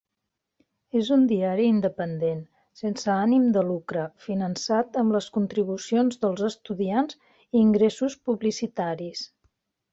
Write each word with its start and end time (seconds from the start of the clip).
És 0.99 1.09
un 1.15 1.25
diari 1.31 1.67
independent, 1.73 2.39
sense 2.81 3.11
ànim 3.17 3.45
de 3.59 3.63
lucre, 3.69 4.07
finançat 4.29 4.99
amb 5.03 5.15
les 5.19 5.29
contribucions 5.37 6.21
dels 6.25 6.45
estudiants 6.51 7.21
i 7.37 7.65
ingressos 7.69 8.21
publicitaris. 8.31 9.27